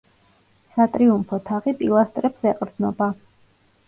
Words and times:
სატრიუმფო 0.77 1.37
თაღი 1.49 1.73
პილასტრებს 1.81 2.47
ეყრდნობა. 2.53 3.11